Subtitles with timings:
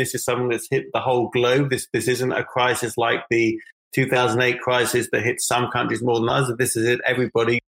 [0.00, 1.68] This is something that's hit the whole globe.
[1.68, 3.60] This this isn't a crisis like the
[3.94, 6.56] 2008 crisis that hit some countries more than others.
[6.56, 7.58] This is it, everybody.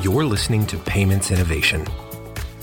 [0.00, 1.82] You're listening to Payments Innovation,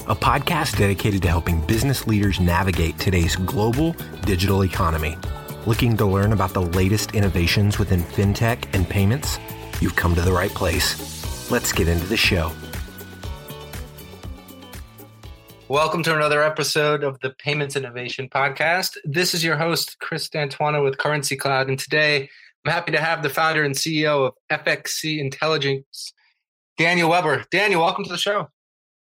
[0.07, 5.17] a podcast dedicated to helping business leaders navigate today's global digital economy.
[5.65, 9.37] Looking to learn about the latest innovations within fintech and payments?
[9.81, 11.51] You've come to the right place.
[11.51, 12.53] Let's get into the show.
[15.69, 18.95] Welcome to another episode of the Payments Innovation Podcast.
[19.03, 21.67] This is your host, Chris D'Antuono with Currency Cloud.
[21.67, 22.29] And today
[22.63, 26.13] I'm happy to have the founder and CEO of FXC Intelligence,
[26.77, 27.43] Daniel Webber.
[27.51, 28.47] Daniel, welcome to the show.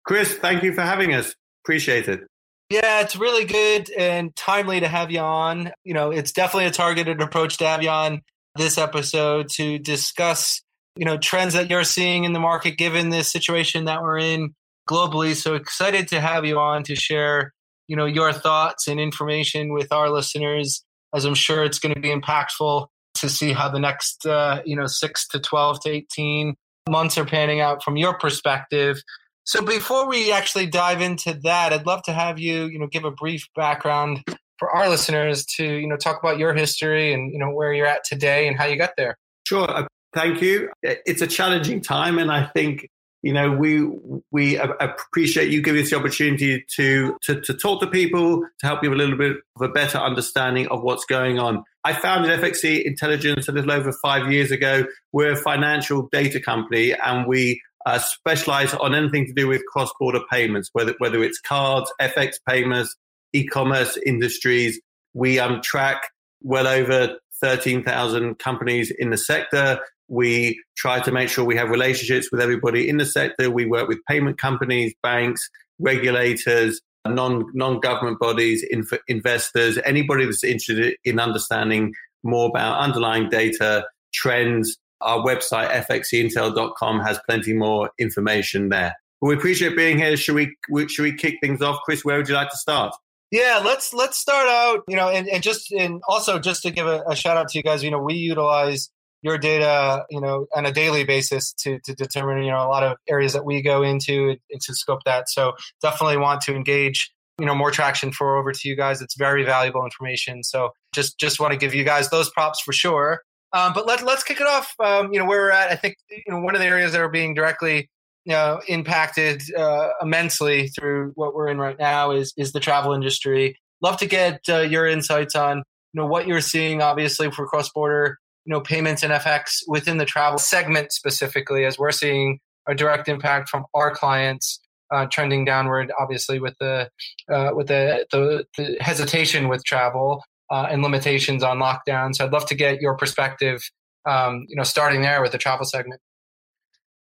[0.03, 1.33] Chris, thank you for having us.
[1.63, 2.27] Appreciate it.
[2.69, 5.71] Yeah, it's really good and timely to have you on.
[5.85, 8.23] You know, it's definitely a targeted approach to have you on
[8.57, 10.61] this episode to discuss,
[10.97, 14.53] you know, trends that you're seeing in the market given this situation that we're in
[14.91, 15.35] globally.
[15.35, 17.53] So excited to have you on to share,
[17.87, 20.83] you know, your thoughts and information with our listeners,
[21.15, 24.75] as I'm sure it's going to be impactful to see how the next, uh, you
[24.75, 26.55] know, six to 12 to 18
[26.89, 29.01] months are panning out from your perspective.
[29.43, 33.05] So before we actually dive into that, I'd love to have you, you know, give
[33.05, 34.23] a brief background
[34.59, 37.87] for our listeners to, you know, talk about your history and, you know, where you're
[37.87, 39.17] at today and how you got there.
[39.47, 39.87] Sure.
[40.13, 40.69] Thank you.
[40.83, 42.89] It's a challenging time, and I think
[43.21, 43.87] you know, we
[44.31, 48.83] we appreciate you giving us the opportunity to, to to talk to people to help
[48.83, 51.63] you a little bit of a better understanding of what's going on.
[51.83, 54.85] I founded FXC Intelligence a little over five years ago.
[55.11, 60.21] We're a financial data company, and we uh, specialize on anything to do with cross-border
[60.31, 62.95] payments, whether whether it's cards, FX payments,
[63.33, 64.79] e-commerce industries.
[65.13, 66.09] We um, track
[66.41, 69.79] well over 13,000 companies in the sector.
[70.11, 73.49] We try to make sure we have relationships with everybody in the sector.
[73.49, 80.43] We work with payment companies, banks, regulators, non non government bodies, inf- investors, anybody that's
[80.43, 84.77] interested in understanding more about underlying data trends.
[84.99, 88.93] Our website fxcintel.com has plenty more information there.
[89.21, 90.17] we appreciate being here.
[90.17, 90.55] Should we
[90.87, 92.03] should we kick things off, Chris?
[92.03, 92.93] Where would you like to start?
[93.31, 94.83] Yeah, let's let's start out.
[94.89, 97.57] You know, and, and just and also just to give a, a shout out to
[97.57, 97.81] you guys.
[97.81, 98.89] You know, we utilize
[99.21, 102.83] your data, you know, on a daily basis to, to determine, you know, a lot
[102.83, 105.29] of areas that we go into and to scope that.
[105.29, 109.01] So definitely want to engage, you know, more traction for over to you guys.
[109.01, 110.43] It's very valuable information.
[110.43, 113.21] So just, just want to give you guys those props for sure.
[113.53, 114.73] Um, but let, let's kick it off.
[114.79, 117.01] Um, you know, where we're at, I think, you know, one of the areas that
[117.01, 117.89] are being directly,
[118.25, 122.93] you know, impacted uh, immensely through what we're in right now is, is the travel
[122.93, 123.57] industry.
[123.81, 128.17] Love to get uh, your insights on, you know, what you're seeing, obviously, for cross-border
[128.45, 133.07] you know payments and FX within the travel segment specifically, as we're seeing a direct
[133.07, 134.59] impact from our clients
[134.91, 135.91] uh, trending downward.
[135.99, 136.89] Obviously, with the
[137.31, 142.13] uh, with the, the, the hesitation with travel uh, and limitations on lockdown.
[142.13, 143.61] So I'd love to get your perspective.
[144.05, 146.01] Um, you know, starting there with the travel segment.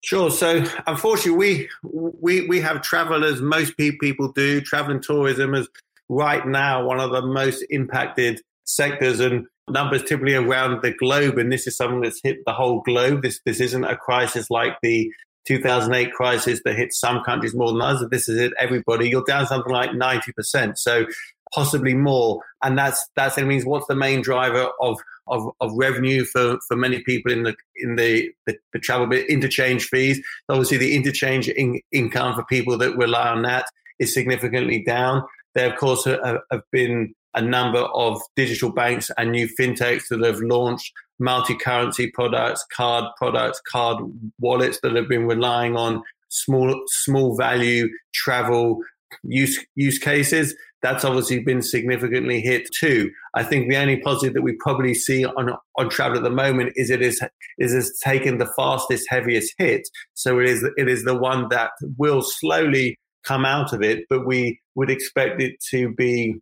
[0.02, 0.32] Sure.
[0.32, 4.62] So, unfortunately, we we we have travel as most people do.
[4.62, 5.68] Travel and tourism is
[6.08, 11.52] right now one of the most impacted sectors, and numbers typically around the globe, and
[11.52, 13.22] this is something that's hit the whole globe.
[13.22, 15.12] This this isn't a crisis like the
[15.48, 18.08] 2008 crisis that hit some countries more than others.
[18.12, 19.10] This is it, everybody.
[19.10, 21.06] You're down something like 90%, so
[21.54, 22.42] possibly more.
[22.64, 24.98] And that's that's it means what's the main driver of
[25.28, 29.30] of, of revenue for, for many people in the in the, the, the travel bit
[29.30, 30.20] interchange fees.
[30.50, 33.66] Obviously, the interchange in, income for people that rely on that
[34.00, 35.24] is significantly down.
[35.56, 40.24] There, of course, have, have been a number of digital banks and new fintechs that
[40.24, 43.98] have launched multi-currency products, card products, card
[44.40, 48.80] wallets that have been relying on small small value travel
[49.24, 50.56] use use cases.
[50.82, 53.12] That's obviously been significantly hit too.
[53.34, 56.74] I think the only positive that we probably see on on travel at the moment
[56.76, 57.22] is it is
[57.58, 59.82] is it's taken the fastest, heaviest hit.
[60.14, 64.26] So it is it is the one that will slowly come out of it, but
[64.26, 66.40] we would expect it to be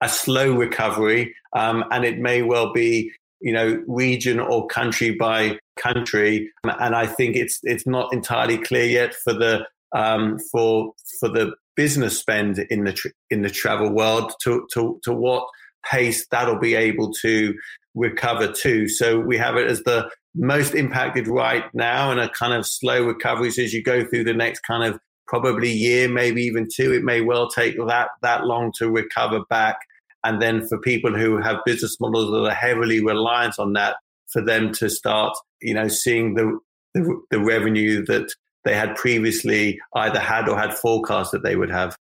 [0.00, 5.58] a slow recovery, um, and it may well be you know region or country by
[5.76, 6.50] country.
[6.64, 11.54] And I think it's it's not entirely clear yet for the um, for for the
[11.76, 15.46] business spend in the in the travel world to to to what
[15.90, 17.54] pace that'll be able to
[17.94, 18.88] recover to.
[18.88, 23.04] So we have it as the most impacted right now and a kind of slow
[23.04, 23.50] recovery.
[23.50, 27.02] So as you go through the next kind of probably year, maybe even two, it
[27.02, 29.78] may well take that that long to recover back
[30.24, 33.96] and then for people who have business models that are heavily reliant on that,
[34.28, 36.58] for them to start, you know, seeing the
[36.94, 38.32] the, the revenue that
[38.64, 41.96] they had previously either had or had forecast that they would have.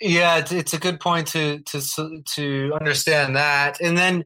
[0.00, 3.80] Yeah, it's a good point to to to understand that.
[3.80, 4.24] And then,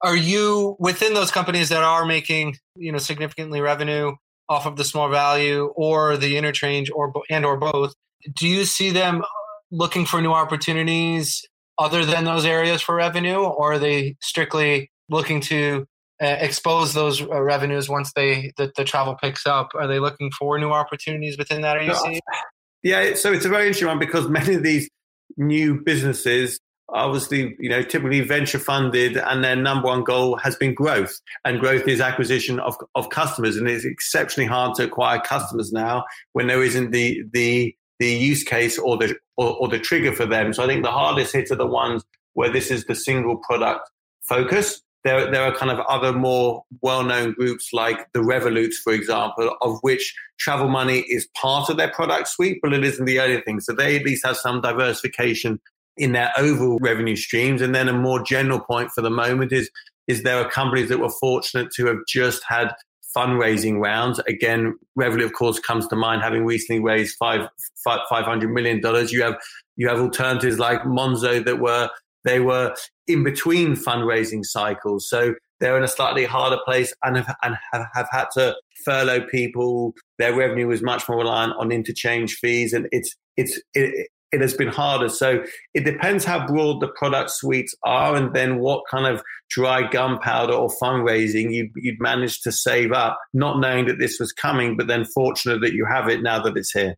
[0.00, 4.12] are you within those companies that are making you know significantly revenue
[4.48, 7.94] off of the small value or the interchange or and or both?
[8.34, 9.22] Do you see them
[9.70, 11.44] looking for new opportunities
[11.78, 15.86] other than those areas for revenue, or are they strictly looking to
[16.20, 19.70] uh, expose those uh, revenues once they the, the, travel picks up?
[19.74, 21.76] Are they looking for new opportunities within that?
[21.76, 22.20] Are you seeing?
[22.82, 24.88] Yeah, so it's a very interesting one because many of these
[25.36, 26.58] new businesses
[26.90, 31.60] obviously you know typically venture funded and their number one goal has been growth and
[31.60, 36.02] growth is acquisition of, of customers and it's exceptionally hard to acquire customers now
[36.32, 40.26] when there isn't the the the use case or the or, or the trigger for
[40.26, 42.04] them so i think the hardest hit are the ones
[42.34, 43.90] where this is the single product
[44.22, 49.56] focus there, there are kind of other more well-known groups like the Revoluts, for example,
[49.62, 53.40] of which travel money is part of their product suite, but it isn't the only
[53.42, 53.60] thing.
[53.60, 55.60] So they at least have some diversification
[55.96, 57.62] in their overall revenue streams.
[57.62, 59.70] And then a more general point for the moment is,
[60.08, 62.74] is there are companies that were fortunate to have just had
[63.18, 64.20] fundraising rounds.
[64.28, 67.48] Again, Revolut, of course, comes to mind, having recently raised five,
[67.84, 68.80] five, $500 million.
[69.08, 69.36] You have,
[69.76, 71.90] you have alternatives like Monzo that were
[72.24, 72.74] they were
[73.06, 75.08] in between fundraising cycles.
[75.08, 78.54] So they're in a slightly harder place and have, and have, have had to
[78.84, 79.94] furlough people.
[80.18, 84.54] Their revenue was much more reliant on interchange fees, and it's it's it, it has
[84.54, 85.08] been harder.
[85.08, 85.42] So
[85.74, 90.52] it depends how broad the product suites are, and then what kind of dry gunpowder
[90.52, 94.86] or fundraising you'd, you'd managed to save up, not knowing that this was coming, but
[94.86, 96.94] then fortunate that you have it now that it's here.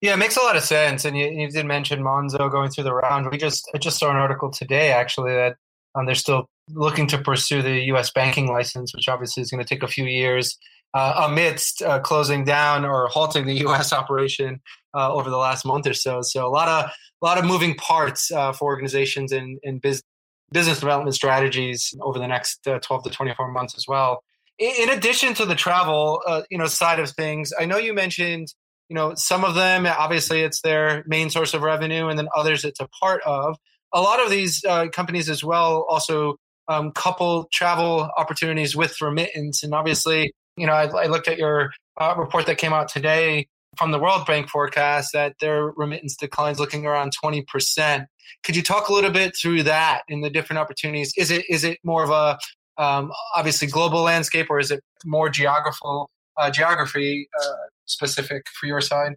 [0.00, 1.04] Yeah, it makes a lot of sense.
[1.04, 3.28] And you, you did mention Monzo going through the round.
[3.30, 5.56] We just I just saw an article today actually that
[5.94, 8.10] um, they're still looking to pursue the U.S.
[8.10, 10.56] banking license, which obviously is going to take a few years
[10.94, 13.92] uh, amidst uh, closing down or halting the U.S.
[13.92, 14.60] operation
[14.94, 16.22] uh, over the last month or so.
[16.22, 16.90] So a lot of
[17.20, 20.02] a lot of moving parts uh, for organizations and, and business
[20.50, 24.22] business development strategies over the next uh, 12 to 24 months as well.
[24.58, 27.92] In, in addition to the travel, uh, you know, side of things, I know you
[27.92, 28.48] mentioned
[28.88, 32.64] you know some of them obviously it's their main source of revenue and then others
[32.64, 33.58] it's a part of
[33.92, 36.36] a lot of these companies as well also
[36.68, 41.72] um, couple travel opportunities with remittance and obviously you know i, I looked at your
[42.00, 43.46] uh, report that came out today
[43.76, 48.06] from the world bank forecast that their remittance declines looking around 20%
[48.42, 51.64] could you talk a little bit through that and the different opportunities is it is
[51.64, 52.38] it more of a
[52.78, 58.80] um, obviously global landscape or is it more geographical uh, geography uh, specific for your
[58.80, 59.16] side?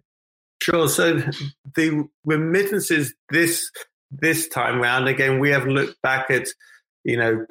[0.62, 0.88] Sure.
[0.88, 1.22] So
[1.74, 3.70] the remittances this
[4.10, 6.48] this time round again, we have looked back at
[7.04, 7.46] you know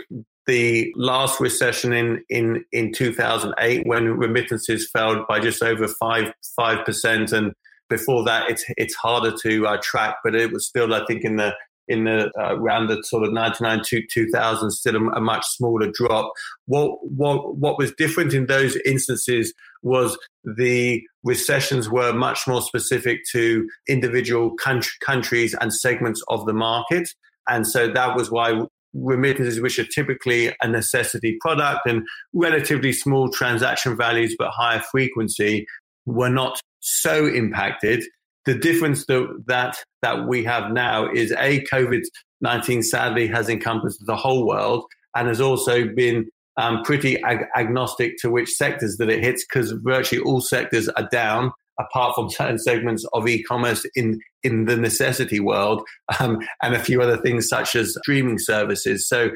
[0.48, 6.84] the last recession in in in 2008 when remittances fell by just over five five
[6.86, 7.54] percent and
[7.90, 11.36] before that it's it's harder to uh, track but it was still i think in
[11.36, 11.54] the
[11.88, 15.92] in the uh, around the sort of 99 to 2000 still a, a, much smaller
[15.92, 16.32] drop.
[16.68, 19.52] What what what was different in those instances
[19.82, 26.54] was the recessions were much more specific to individual country, countries and segments of the
[26.54, 27.10] market
[27.50, 28.62] and so that was why
[28.94, 32.04] remittances which are typically a necessity product and
[32.34, 35.66] relatively small transaction values but higher frequency
[36.06, 38.04] were not so impacted.
[38.46, 42.02] The difference that, that that we have now is a COVID
[42.42, 44.84] nineteen sadly has encompassed the whole world
[45.16, 46.26] and has also been
[46.58, 51.08] um, pretty ag- agnostic to which sectors that it hits because virtually all sectors are
[51.12, 51.52] down
[51.84, 55.82] apart from certain segments of e-commerce in in the necessity world
[56.20, 59.08] um, and a few other things such as streaming services.
[59.08, 59.32] So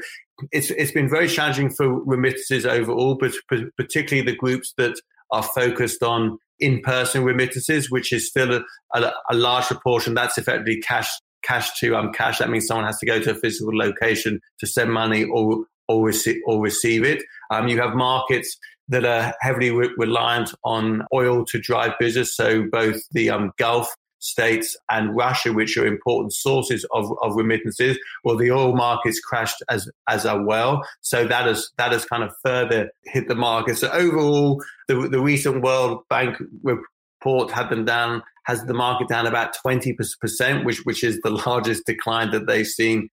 [0.52, 3.32] it's it's been very challenging for remittances overall, but
[3.76, 4.94] particularly the groups that
[5.32, 8.60] are focused on in-person remittances, which is still a,
[8.94, 10.14] a, a large proportion.
[10.14, 11.10] That's effectively cash
[11.42, 12.38] cash to um cash.
[12.38, 16.04] That means someone has to go to a physical location to send money or or
[16.04, 17.22] receive or receive it.
[17.50, 18.56] Um, you have markets
[18.88, 22.36] that are heavily re- reliant on oil to drive business.
[22.36, 27.98] So both the um, Gulf states and Russia, which are important sources of, of remittances,
[28.24, 30.86] well, the oil markets crashed as as well.
[31.00, 33.76] So that has that has kind of further hit the market.
[33.76, 39.26] So overall, the the recent World Bank report had them down has the market down
[39.26, 43.08] about 20%, which which is the largest decline that they've seen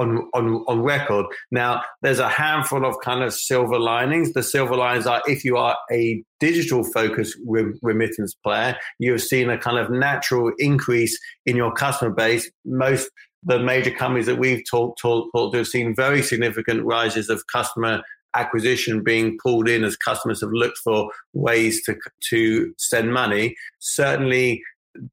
[0.00, 1.26] on, on, on record.
[1.50, 4.32] Now, there's a handful of kind of silver linings.
[4.32, 7.36] The silver linings are if you are a digital focused
[7.82, 12.50] remittance player, you've seen a kind of natural increase in your customer base.
[12.64, 13.10] Most
[13.42, 18.02] the major companies that we've talked, talked to have seen very significant rises of customer
[18.34, 21.96] acquisition being pulled in as customers have looked for ways to
[22.28, 23.56] to send money.
[23.78, 24.62] Certainly,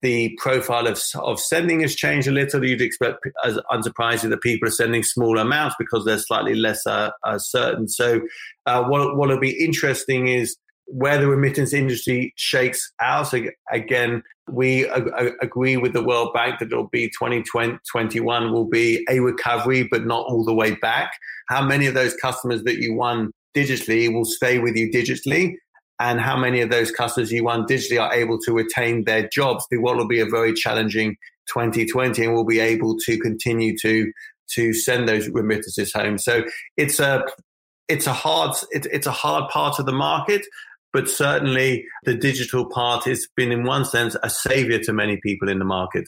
[0.02, 2.66] the profile of, of sending has changed a little.
[2.66, 7.12] You'd expect, as unsurprisingly, that people are sending smaller amounts because they're slightly less uh,
[7.24, 7.88] uh, certain.
[7.88, 8.22] So,
[8.66, 10.58] uh, what what will be interesting is
[10.88, 13.34] where the remittance industry shakes out.
[13.72, 19.20] Again, we ag- agree with the World Bank that it'll be 2021 will be a
[19.20, 21.12] recovery, but not all the way back.
[21.50, 25.56] How many of those customers that you won digitally will stay with you digitally?
[26.00, 29.66] And how many of those customers you won digitally are able to retain their jobs
[29.68, 31.16] through what will be a very challenging
[31.48, 34.12] 2020 and will be able to continue to
[34.50, 36.18] to send those remittances home.
[36.18, 36.44] So
[36.78, 37.26] it's a
[37.88, 40.46] it's a hard it, it's a hard part of the market,
[40.94, 45.50] but certainly the digital part has been in one sense a savior to many people
[45.50, 46.08] in the market.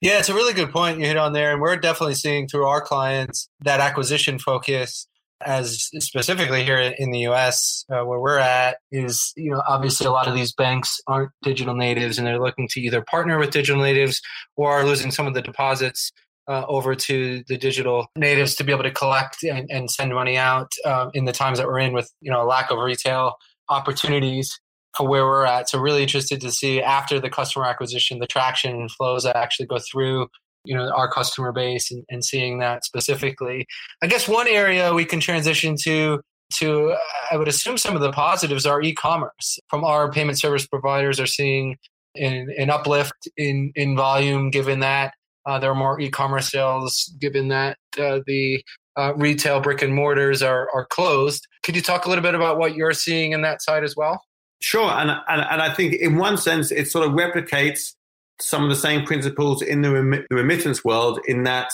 [0.00, 2.66] Yeah, it's a really good point you hit on there, and we're definitely seeing through
[2.66, 5.06] our clients that acquisition focus
[5.46, 10.10] as specifically here in the US uh, where we're at is you know obviously a
[10.10, 13.82] lot of these banks aren't digital natives and they're looking to either partner with digital
[13.82, 14.20] natives
[14.56, 16.12] or are losing some of the deposits
[16.48, 20.36] uh, over to the digital natives to be able to collect and, and send money
[20.36, 23.34] out um, in the times that we're in with you know a lack of retail
[23.68, 24.58] opportunities
[24.96, 25.68] for where we're at.
[25.70, 29.66] So really interested to see after the customer acquisition the traction and flows that actually
[29.66, 30.28] go through
[30.64, 33.66] you know our customer base and, and seeing that specifically.
[34.02, 36.20] I guess one area we can transition to
[36.54, 36.94] to
[37.30, 39.58] i would assume some of the positives are e-commerce.
[39.68, 41.76] From our payment service providers are seeing
[42.16, 45.14] an, an uplift in in volume given that
[45.46, 48.62] uh, there are more e-commerce sales given that uh, the
[48.96, 51.46] uh, retail brick and mortars are are closed.
[51.62, 54.22] Could you talk a little bit about what you're seeing in that side as well?
[54.60, 57.94] Sure and and, and i think in one sense it sort of replicates
[58.42, 61.72] some of the same principles in the, the remittance world in that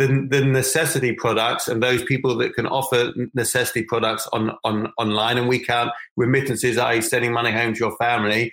[0.00, 5.36] the, the necessity products and those people that can offer necessity products on, on online
[5.36, 7.02] and we count remittances, i.e.
[7.02, 8.50] sending money home to your family,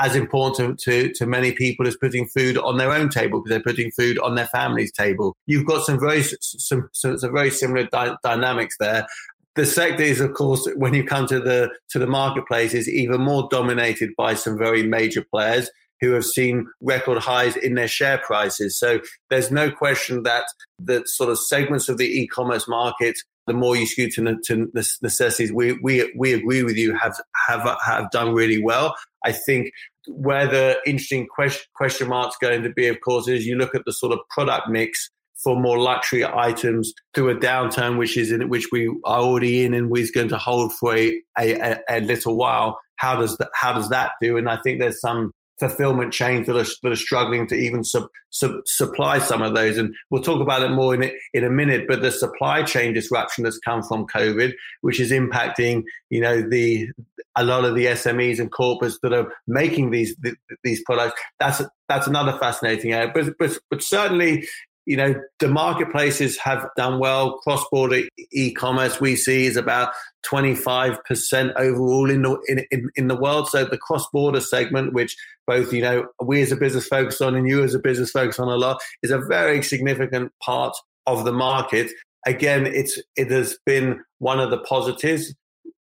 [0.00, 3.72] as important to, to many people as putting food on their own table because they're
[3.72, 5.36] putting food on their family's table.
[5.46, 9.06] You've got some very some, some, some very similar di- dynamics there.
[9.54, 13.20] The sector is, of course, when you come to the to the marketplace, is even
[13.20, 18.18] more dominated by some very major players who have seen record highs in their share
[18.18, 18.78] prices.
[18.78, 20.44] So there's no question that
[20.78, 25.52] the sort of segments of the e-commerce market, the more you skew to, to necessities,
[25.52, 28.94] we, we, we agree with you, have, have, have done really well.
[29.24, 29.70] I think
[30.08, 33.82] where the interesting question, question mark's going to be, of course, is you look at
[33.84, 35.10] the sort of product mix
[35.42, 39.74] for more luxury items through a downturn, which is in which we are already in
[39.74, 42.78] and is going to hold for a, a, a little while.
[42.96, 44.36] How does that, how does that do?
[44.36, 48.08] And I think there's some fulfillment chains that are, that are struggling to even sub,
[48.30, 49.78] sub, supply some of those.
[49.78, 52.94] And we'll talk about it more in, it, in a minute, but the supply chain
[52.94, 56.88] disruption that's come from COVID, which is impacting, you know, the,
[57.36, 60.16] a lot of the SMEs and corporates that are making these,
[60.64, 61.20] these products.
[61.38, 63.12] That's, that's another fascinating area.
[63.14, 64.48] But, but, but certainly,
[64.86, 67.38] you know, the marketplaces have done well.
[67.38, 69.92] Cross border e commerce we see is about
[70.26, 73.48] 25% overall in the, in, in, in the world.
[73.48, 77.34] So the cross border segment, which both, you know, we as a business focus on
[77.34, 81.24] and you as a business focus on a lot, is a very significant part of
[81.24, 81.90] the market.
[82.26, 85.34] Again, it's, it has been one of the positives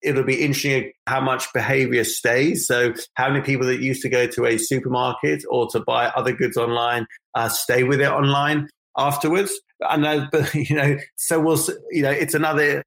[0.03, 2.67] it'll be interesting how much behavior stays.
[2.67, 6.33] So, how many people that used to go to a supermarket or to buy other
[6.33, 8.69] goods online uh, stay with it online?
[8.97, 9.59] Afterwards.
[9.81, 11.59] And but you know, so we'll
[11.91, 12.83] you know, it's another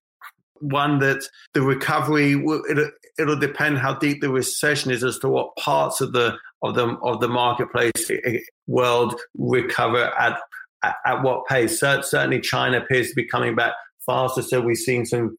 [0.61, 1.23] one that
[1.55, 6.01] the recovery will it'll, it'll depend how deep the recession is as to what parts
[6.01, 10.39] of the of the of the marketplace eh, world recover at
[10.83, 11.81] at, at what pace.
[11.81, 13.73] Certainly, China appears to be coming back
[14.05, 14.43] faster.
[14.43, 15.37] So we've seen some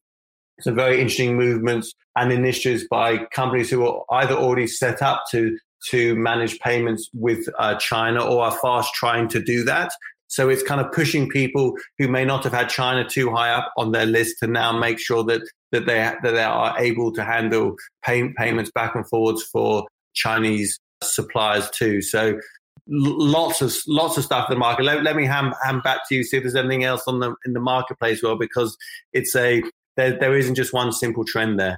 [0.60, 5.58] some very interesting movements and initiatives by companies who are either already set up to
[5.90, 9.90] to manage payments with uh, China or are fast trying to do that.
[10.32, 13.70] So it's kind of pushing people who may not have had China too high up
[13.76, 17.22] on their list to now make sure that that they that they are able to
[17.22, 22.00] handle pay, payments back and forwards for Chinese suppliers too.
[22.00, 22.40] So
[22.88, 24.84] lots of lots of stuff in the market.
[24.84, 26.24] Let, let me hand, hand back to you.
[26.24, 28.74] See if there's anything else on the in the marketplace, well, because
[29.12, 29.62] it's a
[29.98, 31.76] there there isn't just one simple trend there.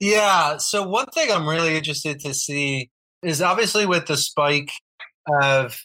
[0.00, 0.56] Yeah.
[0.56, 2.88] So one thing I'm really interested to see
[3.22, 4.70] is obviously with the spike
[5.42, 5.78] of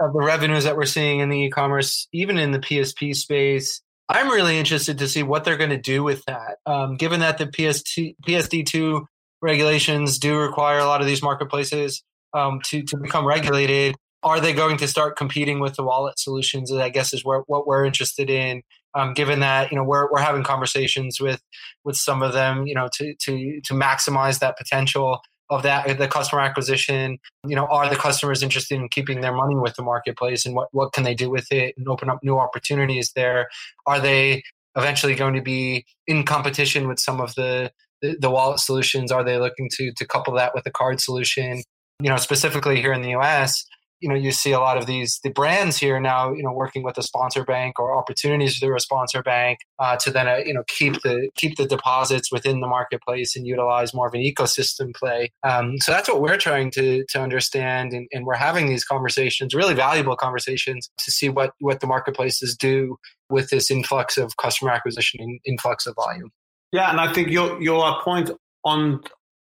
[0.00, 3.82] of the revenues that we're seeing in the e-commerce, even in the PSP space.
[4.08, 6.58] I'm really interested to see what they're going to do with that.
[6.66, 9.04] Um, given that the PST, PSD2
[9.40, 12.02] regulations do require a lot of these marketplaces
[12.34, 16.72] um, to, to become regulated, are they going to start competing with the wallet solutions?
[16.72, 18.62] I guess is where, what we're interested in.
[18.92, 21.40] Um, given that you know we're we're having conversations with
[21.84, 26.08] with some of them, you know, to to to maximize that potential of that the
[26.08, 30.46] customer acquisition you know are the customers interested in keeping their money with the marketplace
[30.46, 33.48] and what, what can they do with it and open up new opportunities there?
[33.86, 34.42] Are they
[34.76, 39.12] eventually going to be in competition with some of the the, the wallet solutions?
[39.12, 41.62] Are they looking to to couple that with a card solution?
[42.02, 43.66] You know specifically here in the us
[44.00, 46.82] you know you see a lot of these the brands here now you know working
[46.82, 50.54] with a sponsor bank or opportunities through a sponsor bank uh, to then uh, you
[50.54, 54.94] know keep the keep the deposits within the marketplace and utilize more of an ecosystem
[54.94, 55.30] play.
[55.42, 59.54] Um, so that's what we're trying to to understand and, and we're having these conversations
[59.54, 62.96] really valuable conversations to see what what the marketplaces do
[63.28, 66.30] with this influx of customer acquisition and influx of volume.
[66.72, 68.30] Yeah and i think your your point
[68.64, 69.00] on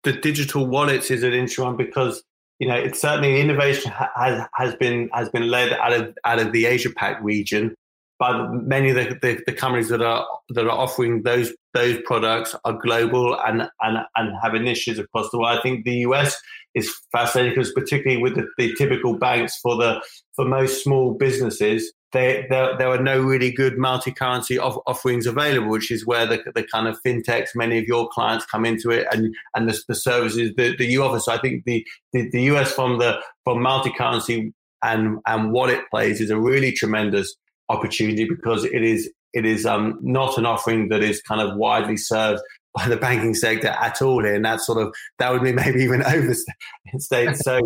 [0.05, 2.23] the digital wallets is an interesting one because
[2.59, 6.53] you know, it's certainly innovation has has been has been led out of out of
[6.53, 7.75] the Asia Pac region.
[8.17, 12.55] But many of the, the, the, companies that are that are offering those those products
[12.65, 15.59] are global and and, and have initiatives across the world.
[15.59, 16.41] I think the US
[16.75, 20.01] is fascinating because particularly with the, the typical banks for the
[20.37, 25.69] for most small businesses, there, there, there are no really good multi-currency off- offerings available,
[25.69, 29.07] which is where the, the kind of fintechs, many of your clients come into it,
[29.13, 31.21] and and the, the services that, that you offer.
[31.21, 35.85] So I think the, the, the US from the from multi-currency and and what it
[35.91, 37.35] plays is a really tremendous
[37.69, 41.97] opportunity because it is it is um, not an offering that is kind of widely
[41.97, 42.41] served
[42.75, 45.83] by the banking sector at all here, and that sort of that would be maybe
[45.83, 47.37] even overstated.
[47.37, 47.61] so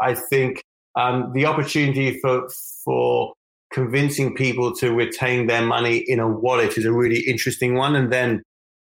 [0.00, 0.62] I think
[0.96, 2.48] um, the opportunity for
[2.84, 3.34] for
[3.74, 7.96] convincing people to retain their money in a wallet is a really interesting one.
[7.96, 8.40] And then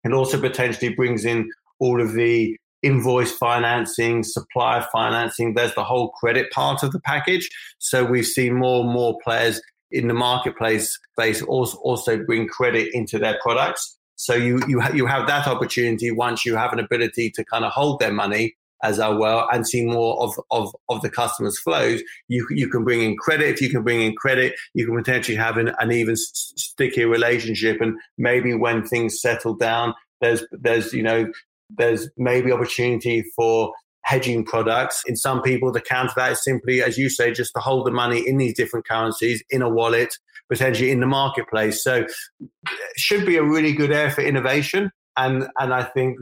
[0.04, 1.48] it also potentially brings in
[1.78, 5.54] all of the invoice financing, supplier financing.
[5.54, 7.48] There's the whole credit part of the package.
[7.78, 9.62] So we've seen more and more players
[9.92, 13.96] in the marketplace space also, also bring credit into their products.
[14.16, 17.64] So you you ha- you have that opportunity once you have an ability to kind
[17.64, 22.02] of hold their money as well and see more of, of, of the customers' flows,
[22.28, 23.60] you, you can bring in credit.
[23.60, 27.80] You can bring in credit, you can potentially have an, an even stickier relationship.
[27.80, 31.30] And maybe when things settle down, there's, there's, you know,
[31.70, 33.72] there's maybe opportunity for
[34.04, 35.02] hedging products.
[35.06, 37.92] In some people, the counter that is simply, as you say, just to hold the
[37.92, 40.14] money in these different currencies in a wallet,
[40.50, 41.82] potentially in the marketplace.
[41.82, 42.04] So
[42.96, 44.90] should be a really good air for innovation.
[45.16, 46.18] And and I think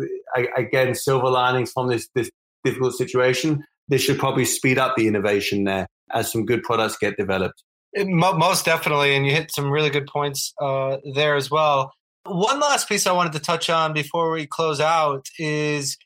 [0.57, 2.31] again, silver linings from this this
[2.65, 7.17] difficult situation, this should probably speed up the innovation there as some good products get
[7.17, 7.63] developed.
[7.97, 11.93] Most definitely, and you hit some really good points uh, there as well.
[12.25, 15.97] One last piece I wanted to touch on before we close out is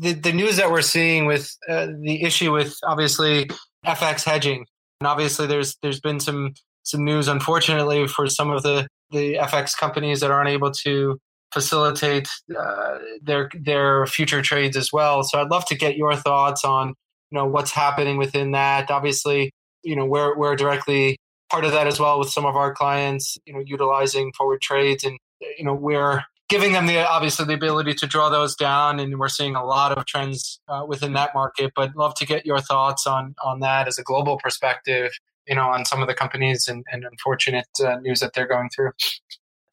[0.00, 3.50] the, the news that we're seeing with uh, the issue with obviously
[3.84, 4.64] FX hedging,
[5.00, 9.76] and obviously there's there's been some some news, unfortunately, for some of the the FX
[9.76, 11.18] companies that aren't able to
[11.54, 15.22] facilitate uh, their their future trades as well.
[15.22, 18.90] So I'd love to get your thoughts on you know what's happening within that.
[18.90, 21.16] Obviously, you know we're we're directly
[21.50, 23.38] part of that as well with some of our clients.
[23.46, 25.16] You know, utilizing forward trades, and
[25.56, 29.28] you know we're giving them the obviously the ability to draw those down, and we're
[29.28, 31.72] seeing a lot of trends uh, within that market.
[31.76, 35.12] But love to get your thoughts on on that as a global perspective.
[35.46, 38.70] You know, on some of the companies and, and unfortunate uh, news that they're going
[38.74, 38.92] through.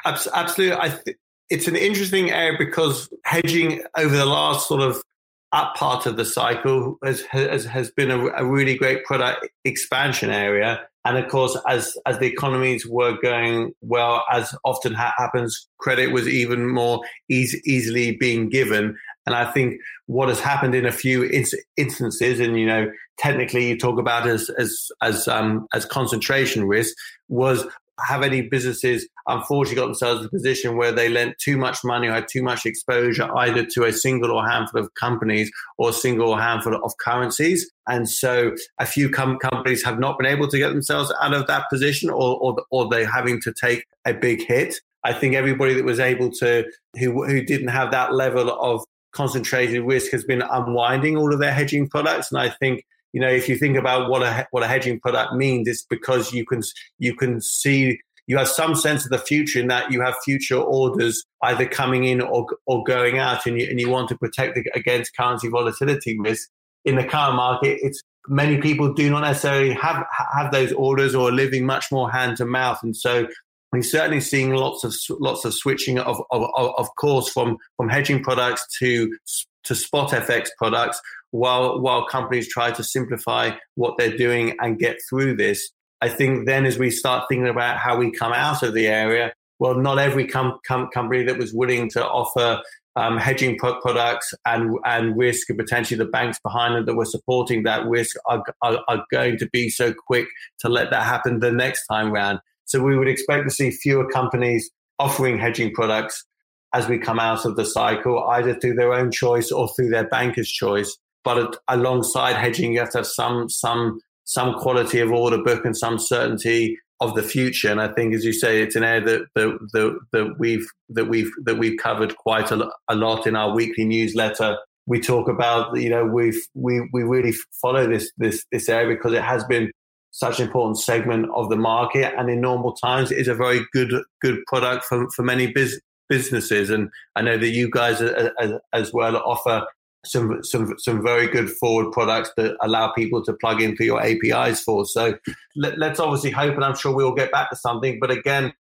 [0.05, 1.17] Absolutely, I th-
[1.51, 5.03] it's an interesting area because hedging over the last sort of
[5.51, 10.29] up part of the cycle has has, has been a, a, really great product expansion
[10.29, 10.79] area.
[11.03, 16.13] And of course, as as the economies were going well, as often ha- happens, credit
[16.13, 18.97] was even more easy, easily being given.
[19.25, 21.29] And I think what has happened in a few
[21.75, 26.95] instances, and you know, technically you talk about as as as um, as concentration risk,
[27.27, 27.65] was
[28.07, 32.07] have any businesses unfortunately got themselves in a position where they lent too much money
[32.07, 35.93] or had too much exposure either to a single or handful of companies or a
[35.93, 37.69] single or handful of currencies.
[37.87, 41.47] And so a few com- companies have not been able to get themselves out of
[41.47, 44.75] that position or, or, or they're having to take a big hit.
[45.03, 46.65] I think everybody that was able to,
[46.99, 51.53] who, who didn't have that level of concentrated risk has been unwinding all of their
[51.53, 52.31] hedging products.
[52.31, 55.33] And I think you know, if you think about what a what a hedging product
[55.33, 56.61] means, it's because you can
[56.97, 60.57] you can see you have some sense of the future in that you have future
[60.57, 64.57] orders either coming in or or going out, and you and you want to protect
[64.75, 66.49] against currency volatility risk.
[66.83, 71.29] In the current market, it's many people do not necessarily have have those orders or
[71.29, 73.27] are living much more hand to mouth, and so
[73.71, 78.23] we're certainly seeing lots of lots of switching of of, of course from from hedging
[78.23, 79.15] products to
[79.63, 80.99] to spot FX products
[81.31, 85.71] while while companies try to simplify what they're doing and get through this.
[86.01, 89.33] I think then as we start thinking about how we come out of the area,
[89.59, 92.61] well, not every com- com- company that was willing to offer
[92.95, 97.63] um, hedging products and and risk, and potentially the banks behind them that were supporting
[97.63, 100.27] that risk are, are, are going to be so quick
[100.59, 102.39] to let that happen the next time round.
[102.65, 104.69] So we would expect to see fewer companies
[104.99, 106.25] offering hedging products
[106.73, 110.07] as we come out of the cycle, either through their own choice or through their
[110.07, 110.97] banker's choice.
[111.23, 115.75] But alongside hedging, you have to have some some some quality of order book and
[115.75, 117.69] some certainty of the future.
[117.69, 121.05] And I think, as you say, it's an area that that, that, that we've that
[121.05, 124.57] we've that we've covered quite a, a lot in our weekly newsletter.
[124.87, 129.13] We talk about, you know, we've we we really follow this this this area because
[129.13, 129.71] it has been
[130.11, 133.61] such an important segment of the market, and in normal times, it is a very
[133.73, 135.79] good good product for for many biz,
[136.11, 136.69] businesses.
[136.69, 139.65] And I know that you guys as, well offer
[140.05, 144.01] some some some very good forward products that allow people to plug in for your
[144.03, 144.85] APIs for.
[144.85, 145.17] So
[145.55, 147.97] let, us obviously hope, and I'm sure we'll get back to something.
[147.99, 148.53] But again,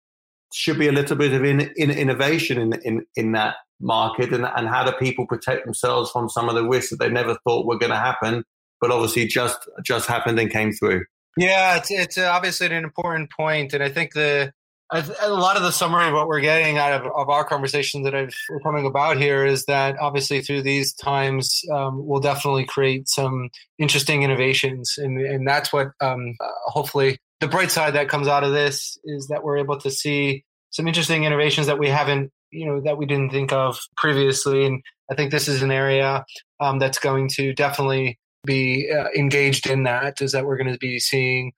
[0.52, 4.46] should be a little bit of in, in innovation in in in that market, and
[4.46, 7.66] and how do people protect themselves from some of the risks that they never thought
[7.66, 8.44] were going to happen,
[8.80, 11.04] but obviously just just happened and came through.
[11.36, 14.52] Yeah, it's it's uh, obviously an important point, and I think the
[14.92, 18.14] a lot of the summary of what we're getting out of, of our conversation that
[18.14, 23.50] I've coming about here is that obviously through these times um, we'll definitely create some
[23.78, 28.44] interesting innovations, and and that's what um, uh, hopefully the bright side that comes out
[28.44, 32.66] of this is that we're able to see some interesting innovations that we haven't you
[32.66, 36.24] know that we didn't think of previously, and I think this is an area
[36.58, 40.78] um, that's going to definitely be uh, engaged in that is that we're going to
[40.78, 41.52] be seeing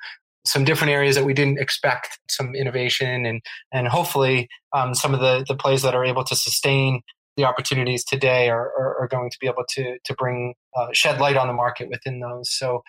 [0.44, 3.40] some different areas that we didn't expect some innovation and
[3.72, 7.00] and hopefully um, some of the the plays that are able to sustain
[7.36, 11.20] the opportunities today are, are, are going to be able to to bring uh, shed
[11.20, 12.50] light on the market within those.
[12.50, 12.82] So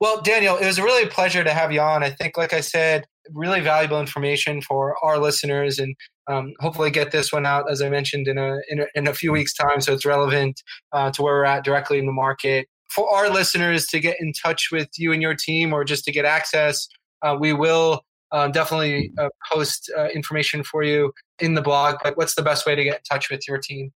[0.00, 2.02] well daniel it was a really a pleasure to have you on.
[2.02, 5.94] I think like i said really valuable information for our listeners and
[6.26, 9.14] um, hopefully get this one out as i mentioned in a, in a, in a
[9.14, 12.66] few weeks time so it's relevant uh, to where we're at directly in the market.
[12.88, 16.12] For our listeners to get in touch with you and your team or just to
[16.12, 16.88] get access
[17.22, 18.02] uh, we will
[18.32, 21.96] uh, definitely uh, post uh, information for you in the blog.
[22.02, 23.92] But what's the best way to get in touch with your team?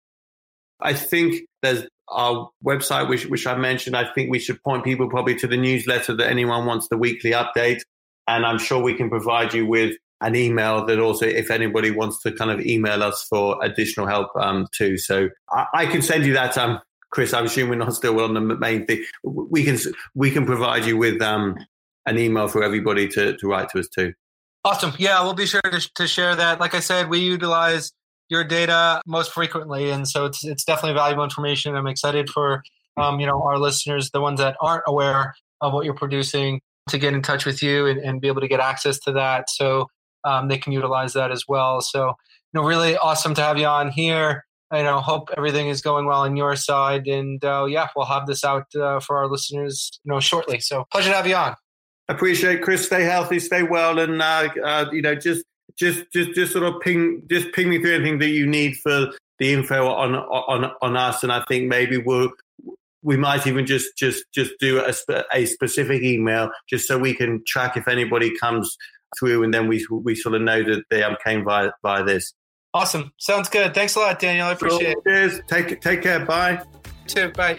[0.81, 3.97] I think there's our website, which, which I mentioned.
[3.97, 7.33] I think we should point people probably to the newsletter that anyone wants the weekly
[7.33, 7.81] update.
[8.27, 12.23] And I'm sure we can provide you with an email that also, if anybody wants
[12.23, 14.97] to kind of email us for additional help um, too.
[14.97, 16.57] So I, I, can send you that.
[16.57, 16.81] Um,
[17.11, 19.05] Chris, I'm assuming we're not still on the main thing.
[19.25, 19.79] We can
[20.15, 21.57] we can provide you with um,
[22.07, 24.13] an email for everybody to, to write to us too.
[24.65, 24.93] Awesome.
[24.99, 26.61] Yeah, we'll be sure to, to share that.
[26.61, 27.93] Like I said, we utilize
[28.29, 31.75] your data most frequently, and so it's it's definitely valuable information.
[31.75, 32.63] I'm excited for
[32.97, 36.99] um, you know our listeners, the ones that aren't aware of what you're producing, to
[36.99, 39.89] get in touch with you and, and be able to get access to that, so
[40.25, 41.81] um, they can utilize that as well.
[41.81, 42.15] So you
[42.61, 44.45] know, really awesome to have you on here.
[44.71, 48.27] I know hope everything is going well on your side, and uh, yeah, we'll have
[48.27, 50.61] this out uh, for our listeners, you know, shortly.
[50.61, 51.57] So pleasure to have you on
[52.13, 52.87] appreciate Chris.
[52.87, 55.45] Stay healthy, stay well, and uh, uh, you know, just
[55.77, 59.09] just just just sort of ping just ping me through anything that you need for
[59.39, 61.23] the info on on on us.
[61.23, 62.31] And I think maybe we'll
[63.03, 67.43] we might even just just just do a, a specific email just so we can
[67.47, 68.77] track if anybody comes
[69.19, 72.33] through, and then we we sort of know that they um, came via via this.
[72.75, 73.75] Awesome, sounds good.
[73.75, 74.47] Thanks a lot, Daniel.
[74.47, 75.03] I appreciate cool.
[75.05, 75.31] it.
[75.31, 75.41] Cheers.
[75.47, 76.25] Take take care.
[76.25, 76.63] Bye.
[77.07, 77.29] too.
[77.31, 77.59] Bye.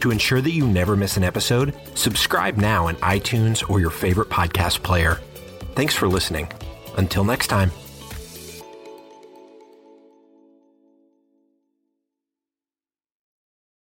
[0.00, 4.28] To ensure that you never miss an episode, subscribe now in iTunes or your favorite
[4.28, 5.20] podcast player.
[5.74, 6.50] Thanks for listening.
[6.96, 7.70] Until next time.